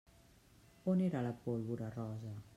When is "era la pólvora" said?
1.09-1.91